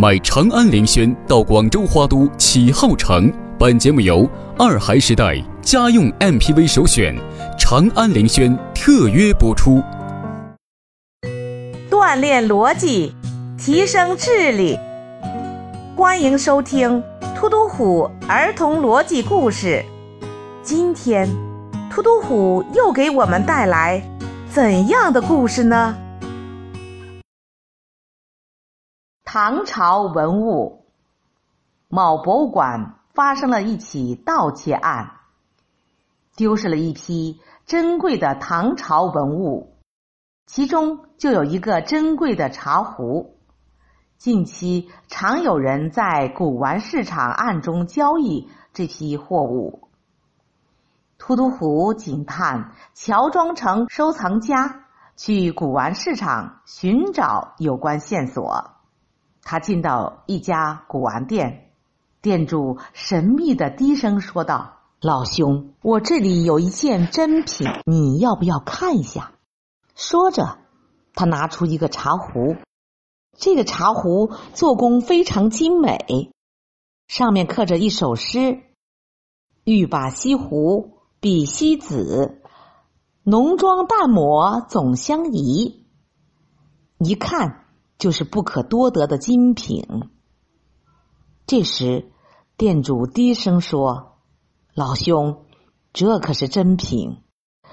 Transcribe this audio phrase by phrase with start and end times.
[0.00, 3.32] 买长安凌轩到广州花都启浩城。
[3.58, 7.16] 本节目由二孩时代家用 MPV 首选
[7.58, 9.82] 长安凌轩特约播出。
[11.90, 13.12] 锻炼逻辑，
[13.58, 14.78] 提升智力。
[15.96, 17.02] 欢迎收听
[17.34, 19.84] 《突突虎儿童逻辑故事》。
[20.62, 21.28] 今天，
[21.90, 24.00] 突突虎又给我们带来
[24.48, 25.96] 怎样的故事呢？
[29.30, 30.86] 唐朝文物，
[31.86, 35.18] 某博物馆发生了一起盗窃案，
[36.34, 39.76] 丢失了一批珍贵的唐朝文物，
[40.46, 43.36] 其中就有一个珍贵的茶壶。
[44.16, 49.90] 近期常有人在古玩市场暗中交易这批货物。
[51.18, 54.86] 突突虎警探乔装成收藏家，
[55.16, 58.77] 去古玩市场寻找有关线索。
[59.50, 61.70] 他进到一家古玩店，
[62.20, 69.32] 店主神秘的低声说道：“老兄，我这里有一件珍品，你要不要看一下？”
[69.96, 70.58] 说着，
[71.14, 72.56] 他拿出一个茶壶。
[73.38, 76.30] 这个茶壶做工非常精美，
[77.06, 78.60] 上面刻着一首诗
[79.64, 82.42] ：“欲把西湖比西子，
[83.22, 85.86] 浓妆淡抹总相宜。”
[87.00, 87.64] 一看。
[87.98, 90.10] 就是不可多得的精品。
[91.46, 92.12] 这时，
[92.56, 94.18] 店主低声说
[94.74, 95.46] ：“老兄，
[95.92, 97.22] 这可是珍品，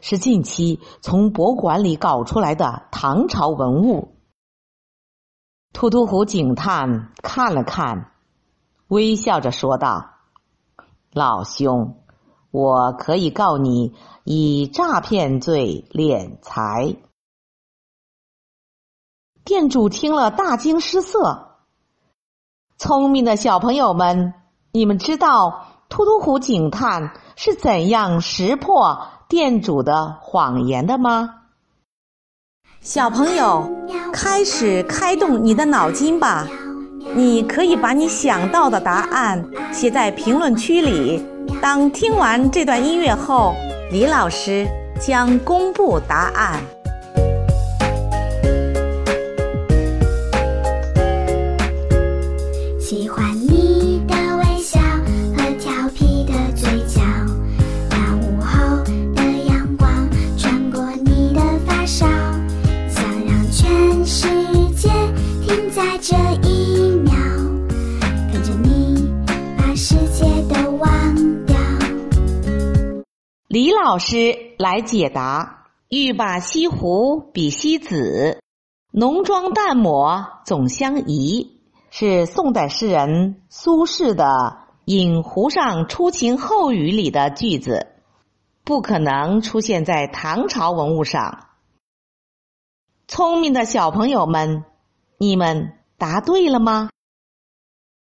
[0.00, 4.16] 是近期从博物馆里搞出来的唐朝文物。”
[5.72, 8.12] 秃秃虎警探看了看，
[8.88, 10.14] 微笑着说道
[11.12, 12.02] ：“老兄，
[12.50, 16.96] 我可以告你以诈骗罪敛财。”
[19.48, 21.56] 店主听了大惊失色。
[22.76, 24.34] 聪明的小朋友们，
[24.72, 31.30] 你们知道突突虎警探是怎样识破店主的谎言的吗？
[32.82, 33.66] 小朋友，
[34.12, 36.46] 开始开动你的脑筋吧！
[37.14, 41.26] 你可以把你想到的答案写在评论区里。
[41.62, 43.54] 当听完这段音乐后，
[43.90, 44.68] 李老师
[45.00, 46.60] 将公布答案。
[73.48, 78.42] 李老师来解答：“欲把西湖比西子，
[78.92, 81.58] 浓妆淡抹总相宜。”
[81.90, 84.26] 是宋代诗人苏轼的
[84.84, 87.86] 《饮湖上初晴后雨》里的句子，
[88.64, 91.46] 不可能出现在唐朝文物上。
[93.06, 94.66] 聪明的小朋友们，
[95.16, 96.90] 你们答对了吗？